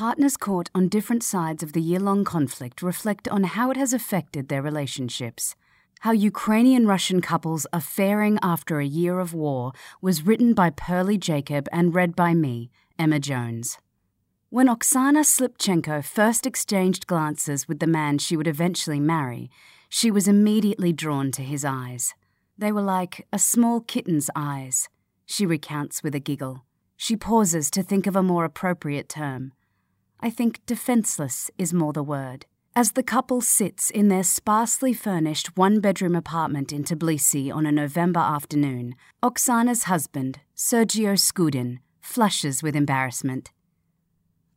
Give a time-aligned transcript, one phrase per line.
[0.00, 3.92] partners caught on different sides of the year long conflict reflect on how it has
[3.92, 5.54] affected their relationships.
[5.98, 11.18] How Ukrainian Russian couples are faring after a year of war was written by Pearly
[11.18, 13.76] Jacob and read by me, Emma Jones.
[14.48, 19.50] When Oksana Slipchenko first exchanged glances with the man she would eventually marry,
[19.90, 22.14] she was immediately drawn to his eyes.
[22.56, 24.88] They were like a small kitten's eyes,
[25.26, 26.64] she recounts with a giggle.
[26.96, 29.52] She pauses to think of a more appropriate term.
[30.20, 32.44] I think defenseless is more the word.
[32.76, 37.72] As the couple sits in their sparsely furnished one bedroom apartment in Tbilisi on a
[37.72, 43.50] November afternoon, Oksana's husband, Sergio Skudin, flushes with embarrassment.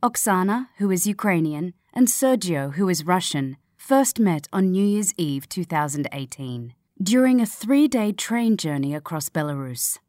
[0.03, 5.47] Oksana, who is Ukrainian, and Sergio, who is Russian, first met on New Year's Eve
[5.47, 9.99] 2018 during a three day train journey across Belarus.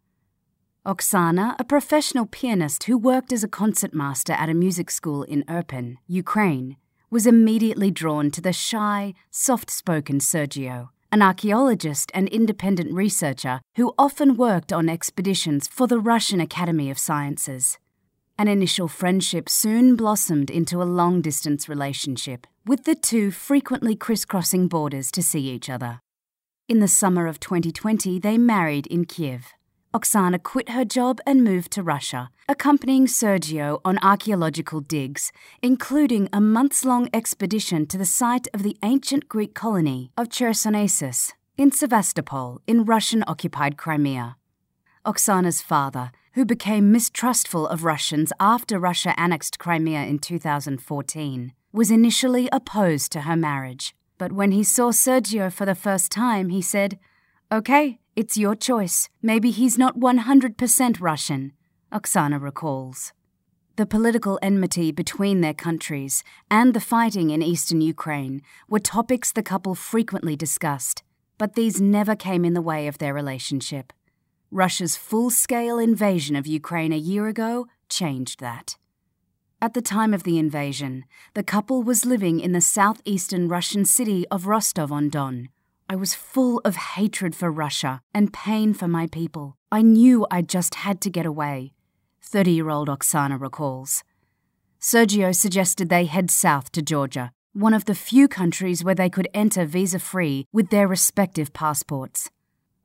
[0.86, 5.96] Oksana, a professional pianist who worked as a concertmaster at a music school in Irpin,
[6.06, 6.76] Ukraine,
[7.08, 13.94] was immediately drawn to the shy, soft spoken Sergio, an archaeologist and independent researcher who
[13.96, 17.78] often worked on expeditions for the Russian Academy of Sciences.
[18.36, 24.69] An initial friendship soon blossomed into a long distance relationship, with the two frequently crisscrossing
[24.69, 26.00] borders to see each other.
[26.69, 29.54] In the summer of 2020, they married in Kiev.
[29.95, 35.31] Oksana quit her job and moved to Russia, accompanying Sergio on archaeological digs,
[35.62, 41.33] including a months long expedition to the site of the ancient Greek colony of Chersonesus
[41.56, 44.37] in Sevastopol in Russian occupied Crimea.
[45.06, 52.48] Oksana's father, who became mistrustful of Russians after Russia annexed Crimea in 2014, was initially
[52.50, 53.95] opposed to her marriage.
[54.19, 56.98] But when he saw Sergio for the first time, he said,
[57.55, 59.08] Okay, it's your choice.
[59.22, 61.52] Maybe he's not 100% Russian,
[61.92, 63.12] Oksana recalls.
[63.77, 69.44] The political enmity between their countries and the fighting in eastern Ukraine were topics the
[69.44, 71.05] couple frequently discussed,
[71.38, 73.92] but these never came in the way of their relationship.
[74.50, 78.76] Russia's full scale invasion of Ukraine a year ago changed that.
[79.62, 81.04] At the time of the invasion,
[81.34, 85.50] the couple was living in the southeastern Russian city of Rostov on Don,
[85.87, 89.56] I was full of hatred for Russia and pain for my people.
[89.71, 91.75] I knew I just had to get away,
[92.22, 94.03] 30 year old Oksana recalls.
[94.81, 99.28] Sergio suggested they head south to Georgia, one of the few countries where they could
[99.34, 102.31] enter visa free with their respective passports.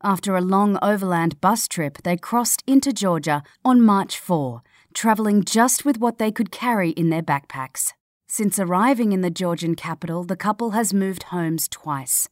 [0.04, 4.62] After a long overland bus trip, they crossed into Georgia on March 4,
[4.94, 7.94] travelling just with what they could carry in their backpacks.
[8.28, 12.28] Since arriving in the Georgian capital, the couple has moved homes twice.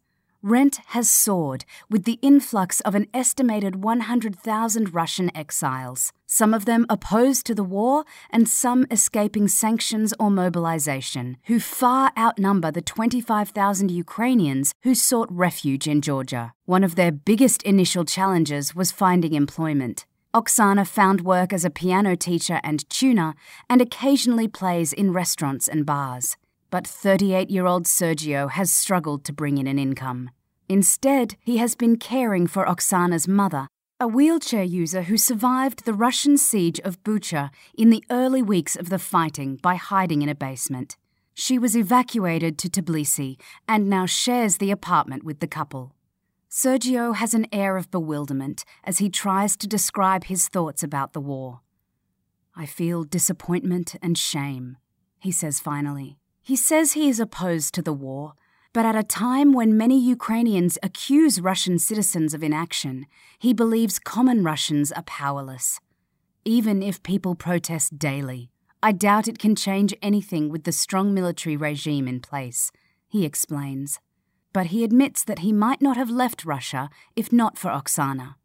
[0.48, 6.86] Rent has soared with the influx of an estimated 100,000 Russian exiles, some of them
[6.90, 13.92] opposed to the war and some escaping sanctions or mobilization, who far outnumber the 25,000
[13.92, 16.54] Ukrainians who sought refuge in Georgia.
[16.64, 20.06] One of their biggest initial challenges was finding employment.
[20.34, 23.36] Oksana found work as a piano teacher and tuner
[23.70, 26.38] and occasionally plays in restaurants and bars.
[26.70, 30.30] But 38 year old Sergio has struggled to bring in an income.
[30.70, 33.68] Instead, he has been caring for Oksana's mother,
[34.00, 38.90] a wheelchair user who survived the Russian siege of Bucha in the early weeks of
[38.90, 40.98] the fighting by hiding in a basement.
[41.34, 45.96] She was evacuated to Tbilisi and now shares the apartment with the couple.
[46.50, 51.22] Sergio has an air of bewilderment as he tries to describe his thoughts about the
[51.22, 51.62] war.
[52.56, 54.78] I feel disappointment and shame,
[55.20, 56.18] he says finally.
[56.42, 58.34] He says he is opposed to the war,
[58.78, 63.08] but at a time when many Ukrainians accuse Russian citizens of inaction,
[63.40, 65.80] he believes common Russians are powerless.
[66.46, 68.52] Even if people protest daily,
[68.84, 72.72] I doubt it can change anything with the strong military regime in place,
[73.08, 74.00] he explains.
[74.54, 78.36] But he admits that he might not have left Russia if not for Oksana.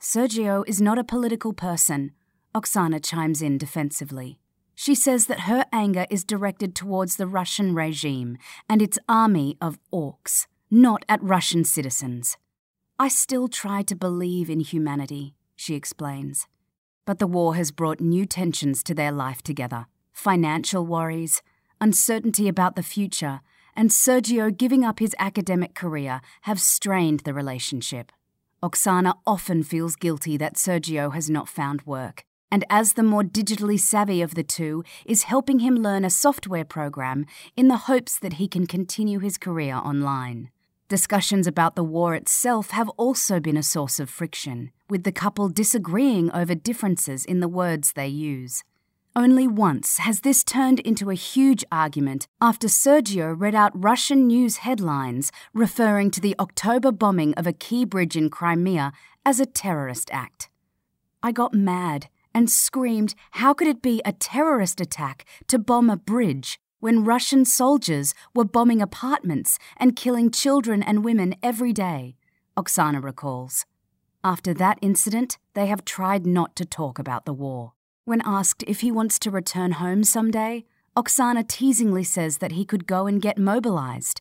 [0.00, 2.12] Sergio is not a political person,
[2.54, 4.38] Oksana chimes in defensively.
[4.78, 8.36] She says that her anger is directed towards the Russian regime
[8.68, 12.36] and its army of orcs, not at Russian citizens.
[12.98, 16.46] I still try to believe in humanity, she explains.
[17.06, 21.42] But the war has brought new tensions to their life together financial worries,
[21.78, 23.40] uncertainty about the future,
[23.74, 28.10] and Sergio giving up his academic career have strained the relationship.
[28.62, 33.78] Oksana often feels guilty that Sergio has not found work, and as the more digitally
[33.78, 37.26] savvy of the two, is helping him learn a software program
[37.56, 40.50] in the hopes that he can continue his career online.
[40.88, 45.48] Discussions about the war itself have also been a source of friction, with the couple
[45.48, 48.62] disagreeing over differences in the words they use.
[49.16, 54.58] Only once has this turned into a huge argument after Sergio read out Russian news
[54.58, 58.92] headlines referring to the October bombing of a key bridge in Crimea
[59.24, 60.50] as a terrorist act.
[61.22, 65.96] I got mad and screamed, How could it be a terrorist attack to bomb a
[65.96, 72.14] bridge when Russian soldiers were bombing apartments and killing children and women every day?
[72.54, 73.64] Oksana recalls.
[74.22, 77.72] After that incident, they have tried not to talk about the war.
[78.04, 82.86] When asked if he wants to return home someday, Oksana teasingly says that he could
[82.86, 84.20] go and get mobilized.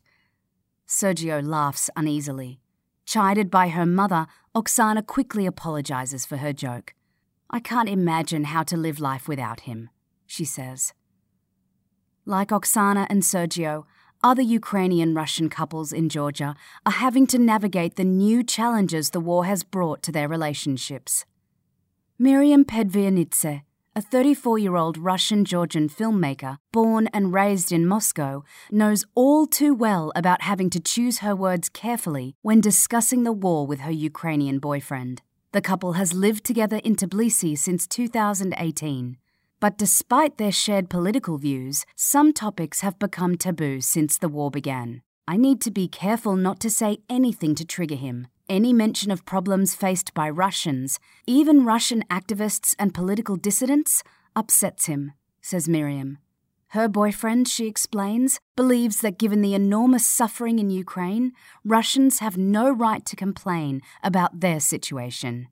[0.87, 2.61] Sergio laughs uneasily.
[3.05, 4.25] Chided by her mother,
[4.55, 6.94] Oksana quickly apologizes for her joke.
[7.49, 9.89] I can't imagine how to live life without him,
[10.25, 10.93] she says.
[12.25, 13.85] Like Oksana and Sergio,
[14.23, 16.55] other Ukrainian Russian couples in Georgia
[16.85, 21.25] are having to navigate the new challenges the war has brought to their relationships.
[22.17, 23.61] Miriam Pedvianidze
[23.97, 29.73] a 34 year old Russian Georgian filmmaker, born and raised in Moscow, knows all too
[29.73, 34.59] well about having to choose her words carefully when discussing the war with her Ukrainian
[34.59, 35.21] boyfriend.
[35.55, 39.15] The couple has lived together in Tbilisi since 2018.
[39.61, 45.01] But despite their shared political views, some topics have become taboo since the war began.
[45.29, 49.23] I need to be careful not to say anything to trigger him, any mention of
[49.23, 54.03] problems faced by Russians, even Russian activists and political dissidents,
[54.35, 56.17] upsets him, says Miriam.
[56.69, 61.31] Her boyfriend, she explains, believes that given the enormous suffering in Ukraine,
[61.63, 65.47] Russians have no right to complain about their situation.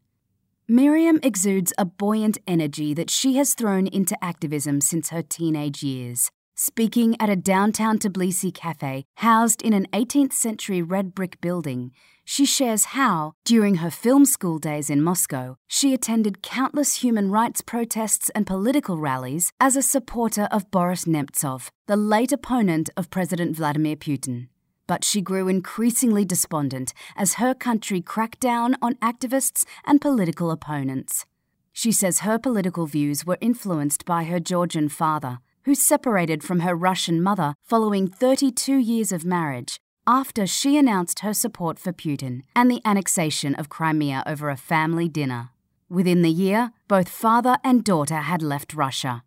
[0.68, 6.31] Miriam exudes a buoyant energy that she has thrown into activism since her teenage years.
[6.56, 11.92] Speaking at a downtown Tbilisi cafe housed in an 18th century red brick building,
[12.25, 17.61] she shares how, during her film school days in Moscow, she attended countless human rights
[17.61, 23.55] protests and political rallies as a supporter of Boris Nemtsov, the late opponent of President
[23.55, 24.47] Vladimir Putin.
[24.87, 31.25] But she grew increasingly despondent as her country cracked down on activists and political opponents.
[31.71, 36.75] She says her political views were influenced by her Georgian father, who separated from her
[36.75, 42.69] Russian mother following 32 years of marriage after she announced her support for Putin and
[42.69, 45.50] the annexation of Crimea over a family dinner.
[45.89, 49.23] Within the year, both father and daughter had left Russia.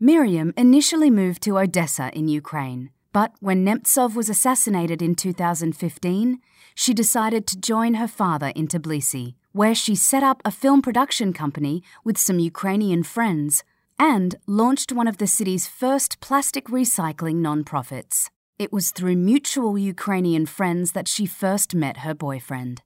[0.00, 6.38] Miriam initially moved to Odessa in Ukraine, but when Nemtsov was assassinated in 2015,
[6.74, 11.32] she decided to join her father in Tbilisi, where she set up a film production
[11.32, 13.64] company with some Ukrainian friends
[13.98, 18.30] and launched one of the city's first plastic recycling nonprofits.
[18.58, 22.82] It was through mutual Ukrainian friends that she first met her boyfriend.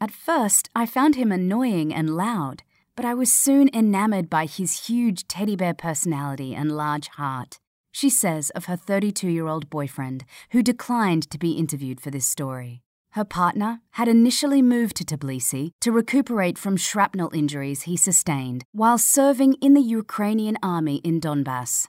[0.00, 2.62] At first, I found him annoying and loud,
[2.94, 7.58] but I was soon enamored by his huge teddy bear personality and large heart,
[7.90, 12.26] she says of her 32 year old boyfriend, who declined to be interviewed for this
[12.26, 12.80] story.
[13.14, 18.98] Her partner had initially moved to Tbilisi to recuperate from shrapnel injuries he sustained while
[18.98, 21.88] serving in the Ukrainian army in Donbass.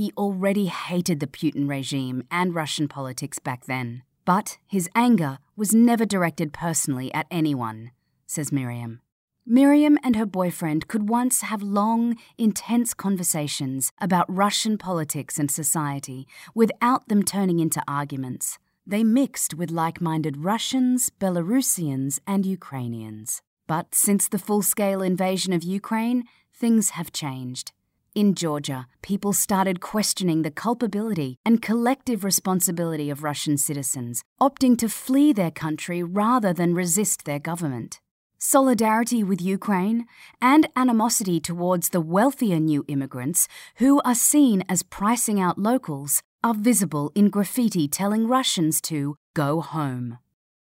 [0.00, 4.02] He already hated the Putin regime and Russian politics back then.
[4.24, 7.90] But his anger was never directed personally at anyone,
[8.26, 9.02] says Miriam.
[9.44, 16.26] Miriam and her boyfriend could once have long, intense conversations about Russian politics and society
[16.54, 18.58] without them turning into arguments.
[18.86, 23.42] They mixed with like minded Russians, Belarusians, and Ukrainians.
[23.66, 26.24] But since the full scale invasion of Ukraine,
[26.54, 27.72] things have changed.
[28.12, 34.88] In Georgia, people started questioning the culpability and collective responsibility of Russian citizens, opting to
[34.88, 38.00] flee their country rather than resist their government.
[38.36, 40.06] Solidarity with Ukraine
[40.42, 46.54] and animosity towards the wealthier new immigrants who are seen as pricing out locals are
[46.54, 50.18] visible in graffiti telling Russians to go home.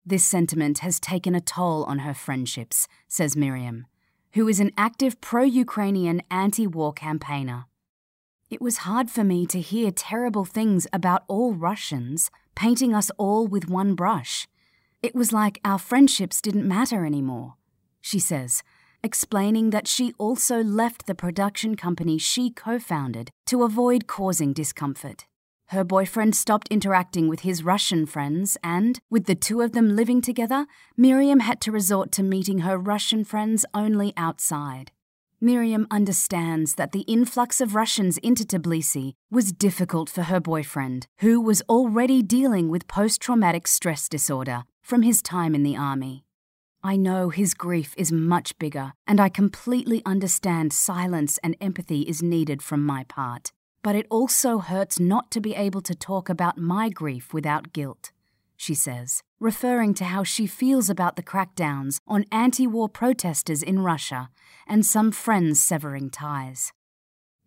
[0.05, 3.85] This sentiment has taken a toll on her friendships, says Miriam
[4.33, 7.65] who is an active pro Ukrainian anti war campaigner.
[8.49, 13.47] It was hard for me to hear terrible things about all Russians, painting us all
[13.47, 14.47] with one brush.
[15.01, 17.55] It was like our friendships didn't matter anymore,
[18.01, 18.61] she says,
[19.03, 25.25] explaining that she also left the production company she co founded to avoid causing discomfort.
[25.71, 30.19] Her boyfriend stopped interacting with his Russian friends, and, with the two of them living
[30.19, 34.91] together, Miriam had to resort to meeting her Russian friends only outside.
[35.39, 41.39] Miriam understands that the influx of Russians into Tbilisi was difficult for her boyfriend, who
[41.39, 46.25] was already dealing with post traumatic stress disorder from his time in the army.
[46.83, 52.21] I know his grief is much bigger, and I completely understand silence and empathy is
[52.21, 53.53] needed from my part.
[53.83, 58.11] But it also hurts not to be able to talk about my grief without guilt,
[58.55, 63.79] she says, referring to how she feels about the crackdowns on anti war protesters in
[63.79, 64.29] Russia
[64.67, 66.71] and some friends severing ties.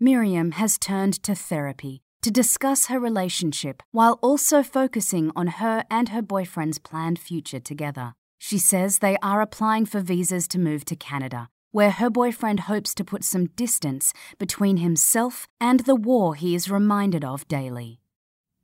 [0.00, 6.08] Miriam has turned to therapy to discuss her relationship while also focusing on her and
[6.08, 8.14] her boyfriend's planned future together.
[8.38, 12.94] She says they are applying for visas to move to Canada, where her boyfriend hopes
[12.94, 17.98] to put some distance between himself and the war he is reminded of daily.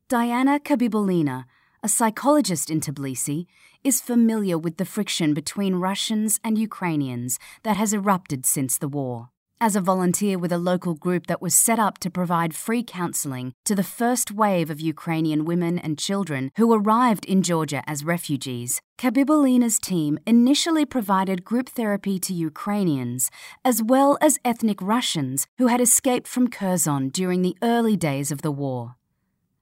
[0.09, 1.45] Diana Khabibullina,
[1.83, 3.47] a psychologist in Tbilisi,
[3.83, 9.31] is familiar with the friction between Russians and Ukrainians that has erupted since the war
[9.61, 13.53] as a volunteer with a local group that was set up to provide free counseling
[13.65, 18.81] to the first wave of Ukrainian women and children who arrived in Georgia as refugees.
[18.97, 23.31] Khabibullina's team initially provided group therapy to Ukrainians
[23.63, 28.41] as well as ethnic Russians who had escaped from Kherson during the early days of
[28.41, 28.97] the war.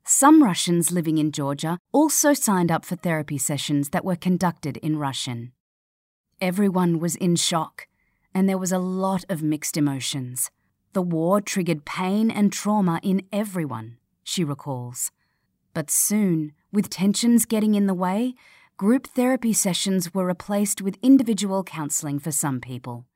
[0.05, 4.97] Some Russians living in Georgia also signed up for therapy sessions that were conducted in
[4.97, 5.53] Russian.
[6.41, 7.88] Everyone was in shock
[8.39, 10.49] and there was a lot of mixed emotions.
[10.93, 15.11] The war triggered pain and trauma in everyone, she recalls.
[15.75, 18.35] But soon, with tensions getting in the way,
[18.77, 23.07] group therapy sessions were replaced with individual counselling for some people.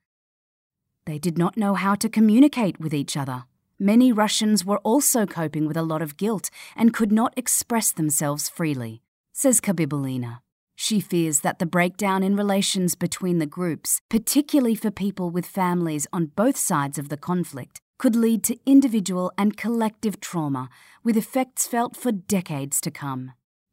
[1.05, 3.45] They did not know how to communicate with each other.
[3.79, 8.49] Many Russians were also coping with a lot of guilt and could not express themselves
[8.49, 9.03] freely,
[9.33, 10.42] says Khabibullina.
[10.85, 16.09] She fears that the breakdown in relations between the groups, particularly for people with families
[16.13, 20.69] on both sides of the conflict, could lead to individual and collective trauma,
[21.05, 23.31] with effects felt for decades to come.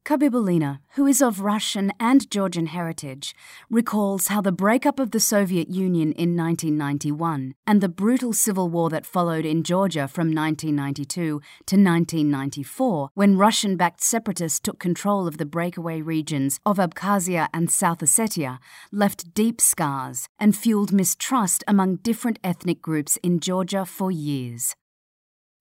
[0.09, 3.35] Khabibullina, who is of Russian and Georgian heritage,
[3.69, 8.89] recalls how the breakup of the Soviet Union in 1991 and the brutal civil war
[8.89, 15.37] that followed in Georgia from 1992 to 1994, when Russian backed separatists took control of
[15.37, 18.57] the breakaway regions of Abkhazia and South Ossetia,
[18.91, 24.75] left deep scars and fueled mistrust among different ethnic groups in Georgia for years.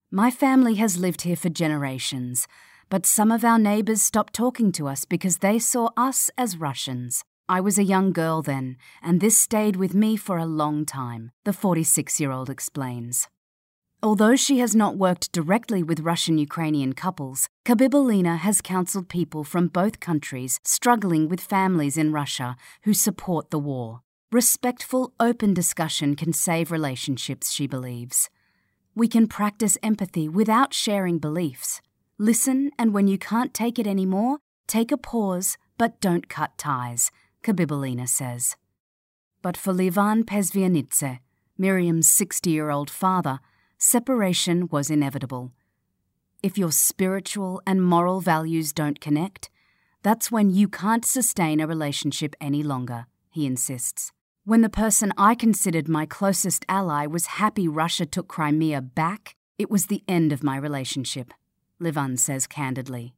[0.09, 2.47] My family has lived here for generations
[2.89, 7.23] but some of our neighbours stopped talking to us because they saw us as Russians.
[7.47, 11.31] I was a young girl then, and this stayed with me for a long time,
[11.45, 13.27] the 46 year old explains.
[14.01, 19.67] Although she has not worked directly with Russian Ukrainian couples, Khabibullina has counselled people from
[19.67, 24.01] both countries struggling with families in Russia who support the war.
[24.31, 28.29] Respectful, open discussion can save relationships, she believes.
[28.95, 31.81] We can practice empathy without sharing beliefs.
[32.21, 37.11] Listen, and when you can't take it anymore, take a pause, but don't cut ties,
[37.43, 38.57] Khabibullina says.
[39.41, 41.19] But for Livan Pezvianidze,
[41.57, 43.39] Miriam's 60 year old father,
[43.77, 45.53] separation was inevitable.
[46.43, 49.49] If your spiritual and moral values don't connect,
[50.03, 54.11] that's when you can't sustain a relationship any longer, he insists.
[54.43, 59.69] When the person I considered my closest ally was happy Russia took Crimea back, it
[59.69, 61.33] was the end of my relationship.
[61.81, 63.13] Livan says candidly.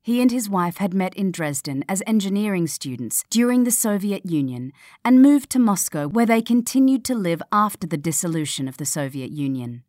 [0.00, 4.72] He and his wife had met in Dresden as engineering students during the Soviet Union
[5.04, 9.30] and moved to Moscow, where they continued to live after the dissolution of the Soviet
[9.30, 9.84] Union.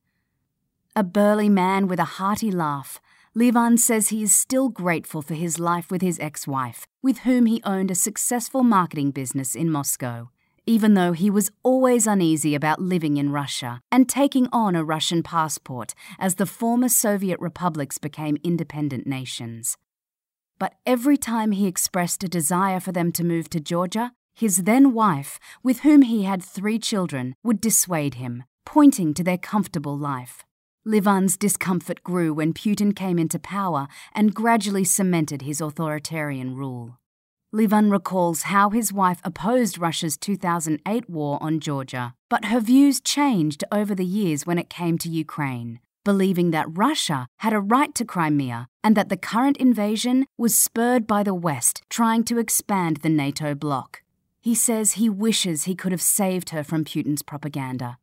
[0.96, 3.02] A burly man with a hearty laugh,
[3.36, 7.48] Livan says he is still grateful for his life with his ex wife, with whom
[7.48, 10.30] he owned a successful marketing business in Moscow
[10.66, 15.24] even though he was always uneasy about living in Russia and taking on a Russian
[15.24, 19.78] passport as the former Soviet republics became independent nations.
[20.60, 24.94] But every time he expressed a desire for them to move to Georgia, his then
[24.94, 30.44] wife, with whom he had three children, would dissuade him, pointing to their comfortable life.
[30.86, 36.98] Livan's discomfort grew when Putin came into power and gradually cemented his authoritarian rule.
[37.54, 43.64] Livan recalls how his wife opposed Russia's 2008 war on Georgia, but her views changed
[43.72, 48.06] over the years when it came to Ukraine, believing that Russia had a right to
[48.06, 53.10] Crimea and that the current invasion was spurred by the West trying to expand the
[53.10, 54.02] NATO bloc.
[54.42, 58.00] He says he wishes he could have saved her from Putin's propaganda.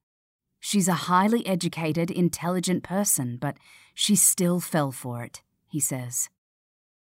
[0.61, 3.57] She's a highly educated, intelligent person, but
[3.95, 6.28] she still fell for it, he says.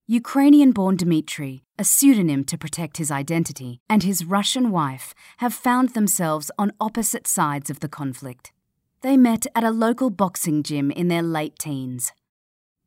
[0.09, 5.89] Ukrainian born Dmitry, a pseudonym to protect his identity, and his Russian wife have found
[5.89, 8.53] themselves on opposite sides of the conflict.
[9.01, 12.13] They met at a local boxing gym in their late teens.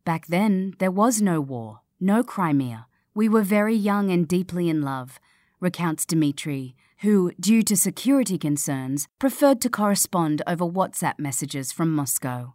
[0.06, 2.86] Back then, there was no war, no Crimea.
[3.14, 5.20] We were very young and deeply in love,
[5.60, 12.54] recounts Dmitry, who, due to security concerns, preferred to correspond over WhatsApp messages from Moscow.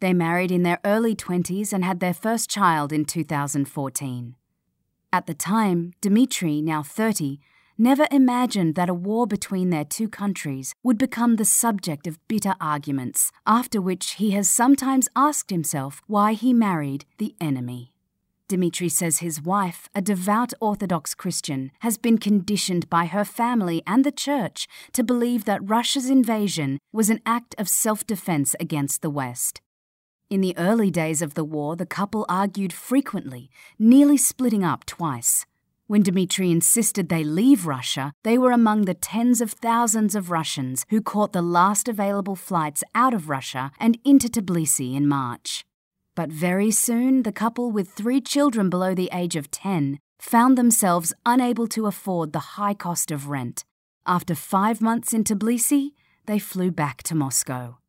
[0.00, 4.34] They married in their early 20s and had their first child in 2014.
[5.12, 7.38] At the time, Dmitry, now 30,
[7.76, 12.54] never imagined that a war between their two countries would become the subject of bitter
[12.60, 17.92] arguments, after which he has sometimes asked himself why he married the enemy.
[18.48, 24.04] Dmitry says his wife, a devout Orthodox Christian, has been conditioned by her family and
[24.04, 29.10] the church to believe that Russia's invasion was an act of self defense against the
[29.10, 29.60] West.
[30.30, 35.44] In the early days of the war, the couple argued frequently, nearly splitting up twice.
[35.88, 40.86] When Dmitry insisted they leave Russia, they were among the tens of thousands of Russians
[40.90, 45.64] who caught the last available flights out of Russia and into Tbilisi in March.
[46.14, 51.12] But very soon, the couple with three children below the age of 10 found themselves
[51.26, 53.64] unable to afford the high cost of rent.
[54.06, 55.90] After five months in Tbilisi,
[56.26, 57.79] they flew back to Moscow.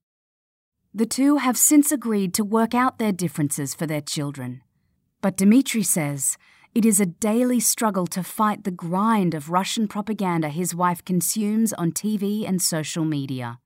[0.93, 4.61] The two have since agreed to work out their differences for their children.
[5.21, 6.37] But Dmitry says
[6.75, 11.71] it is a daily struggle to fight the grind of Russian propaganda his wife consumes
[11.73, 13.59] on TV and social media.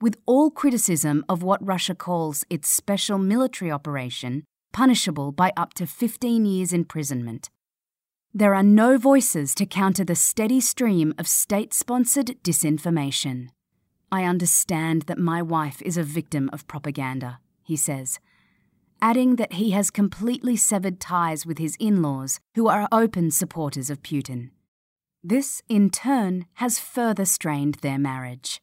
[0.00, 5.86] With all criticism of what Russia calls its special military operation, punishable by up to
[5.86, 7.50] 15 years imprisonment.
[8.32, 13.48] There are no voices to counter the steady stream of state sponsored disinformation.
[14.12, 18.18] I understand that my wife is a victim of propaganda, he says
[19.02, 23.90] adding that he has completely severed ties with his in laws, who are open supporters
[23.90, 24.50] of Putin.
[25.22, 28.60] This, in turn, has further strained their marriage.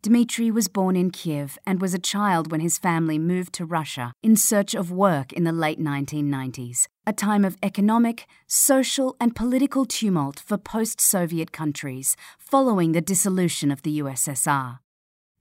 [0.00, 4.12] Dmitry was born in Kiev and was a child when his family moved to Russia
[4.22, 9.84] in search of work in the late 1990s, a time of economic, social, and political
[9.84, 14.78] tumult for post Soviet countries following the dissolution of the USSR.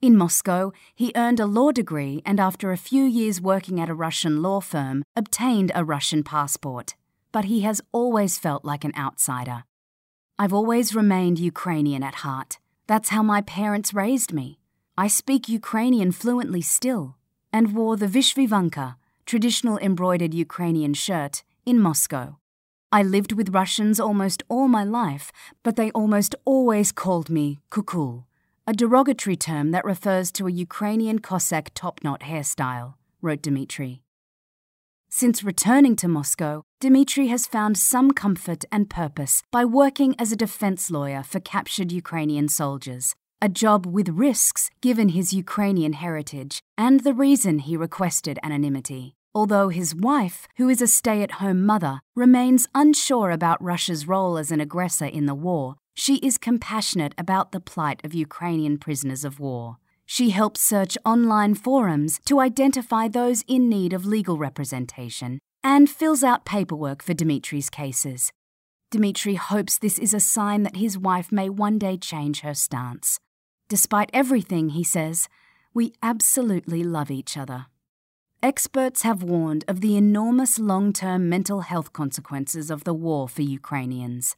[0.02, 3.94] In Moscow, he earned a law degree and, after a few years working at a
[3.94, 6.96] Russian law firm, obtained a Russian passport.
[7.32, 9.66] But he has always felt like an outsider.
[10.40, 12.58] I've always remained Ukrainian at heart.
[12.88, 14.60] That's how my parents raised me.
[14.98, 17.16] I speak Ukrainian fluently still,
[17.54, 18.96] and wore the Vyshyvanka,
[19.26, 22.38] traditional embroidered Ukrainian shirt, in Moscow.
[22.92, 25.32] I lived with Russians almost all my life,
[25.64, 28.24] but they almost always called me Khokhol
[28.70, 34.02] a derogatory term that refers to a Ukrainian Cossack top knot hairstyle, wrote Dmitry.
[35.20, 40.36] Since returning to Moscow, Dmitry has found some comfort and purpose by working as a
[40.36, 47.00] defense lawyer for captured Ukrainian soldiers, a job with risks given his Ukrainian heritage and
[47.00, 49.16] the reason he requested anonymity.
[49.34, 54.38] Although his wife, who is a stay at home mother, remains unsure about Russia's role
[54.38, 59.26] as an aggressor in the war, she is compassionate about the plight of Ukrainian prisoners
[59.26, 59.78] of war.
[60.10, 66.24] She helps search online forums to identify those in need of legal representation and fills
[66.24, 68.32] out paperwork for Dmitry's cases.
[68.90, 73.20] Dmitry hopes this is a sign that his wife may one day change her stance.
[73.68, 75.28] Despite everything, he says,
[75.74, 77.66] we absolutely love each other.
[78.42, 83.42] Experts have warned of the enormous long term mental health consequences of the war for
[83.42, 84.38] Ukrainians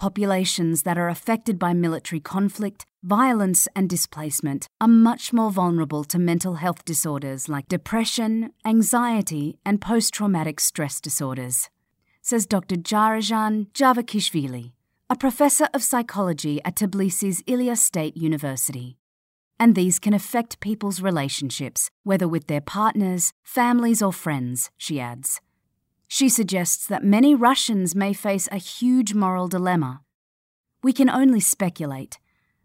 [0.00, 6.18] populations that are affected by military conflict, violence, and displacement are much more vulnerable to
[6.18, 11.68] mental health disorders like depression, anxiety, and post traumatic stress disorders,
[12.22, 12.76] says Dr.
[12.76, 14.72] Darejan Javakhishvili,
[15.10, 18.96] a professor of psychology at Tbilisi's Ilia State University.
[19.58, 25.42] And these can affect people's relationships, whether with their partners, families, or friends, she adds.
[26.12, 30.00] She suggests that many Russians may face a huge moral dilemma.
[30.82, 32.18] We can only speculate,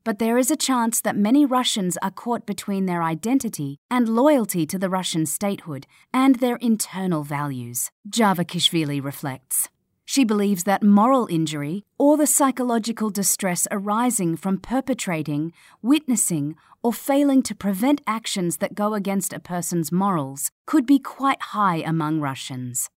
[0.03, 4.65] but there is a chance that many Russians are caught between their identity and loyalty
[4.65, 9.69] to the Russian statehood and their internal values, Javakhishvili reflects.
[10.05, 15.53] She believes that moral injury or the psychological distress arising from perpetrating,
[15.83, 21.41] witnessing, or failing to prevent actions that go against a person's morals could be quite
[21.53, 22.89] high among Russians.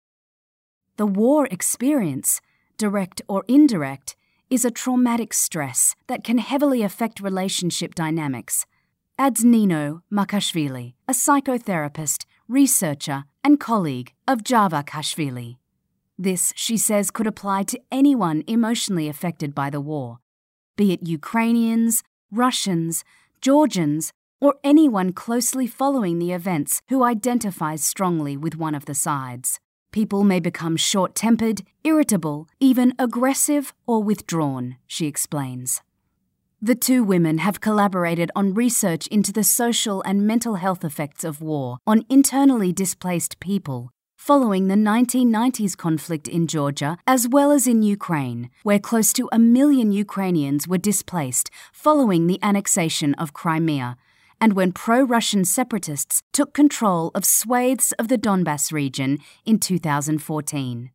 [0.96, 2.40] The war experience,
[2.78, 4.16] direct or indirect,
[4.48, 8.64] is a traumatic stress that can heavily affect relationship dynamics,
[9.18, 15.58] adds Nino Makhashvili, a psychotherapist, researcher, and colleague of Javakhishvili.
[16.18, 20.20] This, she says, could apply to anyone emotionally affected by the war,
[20.76, 23.04] be it Ukrainians, Russians,
[23.42, 29.60] Georgians, or anyone closely following the events who identifies strongly with one of the sides.
[29.92, 35.82] People may become short tempered, irritable, even aggressive or withdrawn, she explains.
[36.60, 41.40] The two women have collaborated on research into the social and mental health effects of
[41.40, 43.90] war on internally displaced people
[44.26, 49.38] following the 1990s conflict in Georgia as well as in Ukraine, where close to a
[49.38, 53.96] million Ukrainians were displaced following the annexation of Crimea,
[54.40, 60.90] and when pro Russian separatists took control of swathes of the Donbass region in 2014.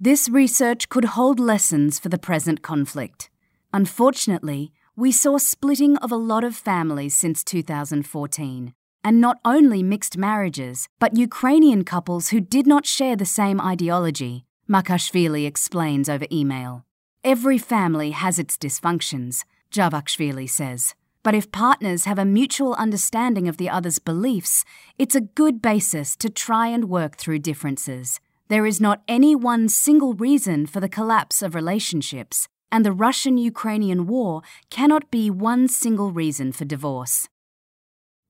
[0.00, 3.30] This research could hold lessons for the present conflict.
[3.72, 10.16] Unfortunately, we saw splitting of a lot of families since 2014, and not only mixed
[10.16, 16.84] marriages, but Ukrainian couples who did not share the same ideology, Makhashvili explains over email.
[17.22, 20.94] Every family has its dysfunctions, Javakhishvili says.
[21.24, 24.64] But if partners have a mutual understanding of the other's beliefs,
[24.98, 28.20] it's a good basis to try and work through differences.
[28.48, 33.38] There is not any one single reason for the collapse of relationships, and the Russian
[33.38, 37.26] Ukrainian war cannot be one single reason for divorce.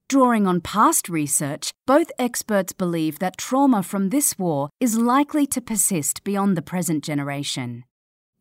[0.09, 5.61] Drawing on past research, both experts believe that trauma from this war is likely to
[5.61, 7.85] persist beyond the present generation.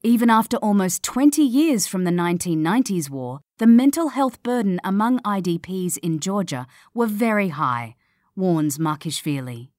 [0.04, 5.98] Even after almost 20 years from the 1990s war, the mental health burden among IDPs
[6.00, 7.96] in Georgia were very high,
[8.36, 9.70] warns Makhashvili.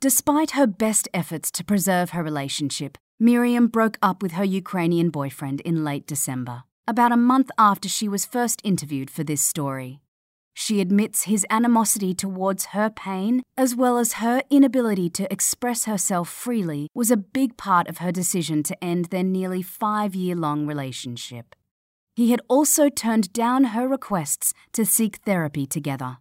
[0.00, 5.60] Despite her best efforts to preserve her relationship, Miriam broke up with her Ukrainian boyfriend
[5.60, 10.00] in late December, about a month after she was first interviewed for this story.
[10.52, 16.28] She admits his animosity towards her pain, as well as her inability to express herself
[16.28, 20.66] freely, was a big part of her decision to end their nearly five year long
[20.66, 21.54] relationship.
[22.14, 26.18] He had also turned down her requests to seek therapy together.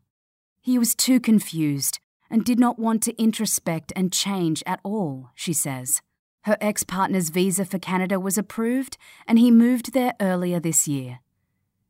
[0.61, 1.99] He was too confused
[2.29, 6.01] and did not want to introspect and change at all, she says.
[6.43, 11.19] Her ex partner's visa for Canada was approved, and he moved there earlier this year.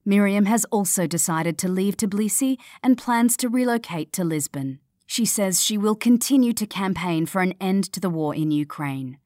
[0.04, 4.80] Miriam has also decided to leave Tbilisi and plans to relocate to Lisbon.
[5.06, 9.18] She says she will continue to campaign for an end to the war in Ukraine.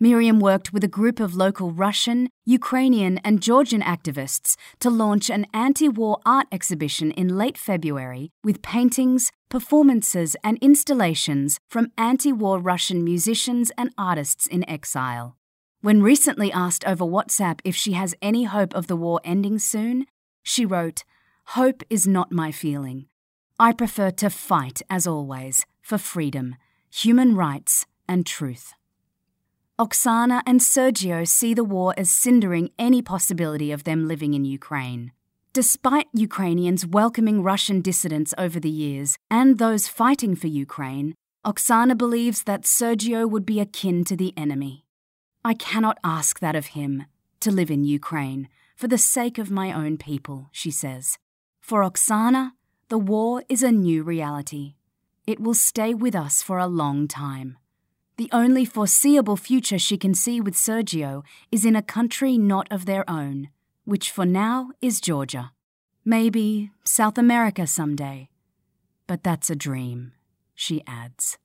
[0.00, 5.44] Miriam worked with a group of local Russian, Ukrainian, and Georgian activists to launch an
[5.52, 12.60] anti war art exhibition in late February with paintings, performances, and installations from anti war
[12.60, 15.36] Russian musicians and artists in exile.
[15.80, 20.06] When recently asked over WhatsApp if she has any hope of the war ending soon,
[20.44, 21.02] she wrote,
[21.58, 23.06] Hope is not my feeling.
[23.58, 26.54] I prefer to fight, as always, for freedom,
[26.88, 28.74] human rights, and truth.
[29.80, 35.12] Oksana and Sergio see the war as cindering any possibility of them living in Ukraine.
[35.52, 41.14] Despite Ukrainians welcoming Russian dissidents over the years and those fighting for Ukraine,
[41.46, 44.84] Oksana believes that Sergio would be akin to the enemy.
[45.44, 47.04] I cannot ask that of him,
[47.38, 51.18] to live in Ukraine, for the sake of my own people, she says.
[51.60, 52.50] For Oksana,
[52.88, 54.74] the war is a new reality.
[55.24, 57.58] It will stay with us for a long time.
[58.18, 62.84] The only foreseeable future she can see with Sergio is in a country not of
[62.84, 63.50] their own,
[63.84, 65.52] which for now is Georgia.
[66.04, 68.28] Maybe South America someday.
[69.06, 70.14] But that's a dream,
[70.52, 71.38] she adds.